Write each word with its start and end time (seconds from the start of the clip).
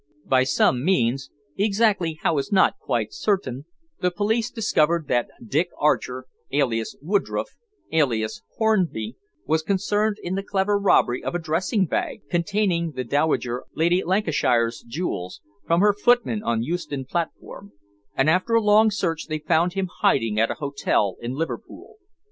By 0.25 0.45
some 0.45 0.83
means 0.83 1.29
exactly 1.55 2.17
how 2.23 2.39
is 2.39 2.51
not 2.51 2.73
quite 2.79 3.13
certain 3.13 3.65
the 3.99 4.09
police 4.09 4.49
discovered 4.49 5.07
that 5.09 5.29
Dick 5.45 5.69
Archer, 5.77 6.25
alias 6.51 6.95
Woodroffe, 7.03 7.55
alias 7.91 8.41
Hornby, 8.57 9.15
was 9.45 9.61
concerned 9.61 10.17
in 10.23 10.33
the 10.33 10.41
clever 10.41 10.79
robbery 10.79 11.23
of 11.23 11.35
a 11.35 11.37
dressing 11.39 11.85
bag, 11.85 12.21
containing 12.31 12.93
the 12.93 13.03
Dowager 13.03 13.65
Lady 13.75 14.03
Lancashire's 14.03 14.83
jewels, 14.87 15.39
from 15.67 15.81
her 15.81 15.93
footman 15.93 16.41
on 16.41 16.63
Euston 16.63 17.05
platform, 17.05 17.71
and 18.15 18.27
after 18.27 18.55
a 18.55 18.61
long 18.63 18.89
search 18.89 19.27
they 19.27 19.37
found 19.37 19.73
him 19.73 19.87
hiding 19.99 20.39
at 20.39 20.49
an 20.49 20.55
hotel 20.57 21.15
in 21.21 21.33
Liverpool. 21.35 21.97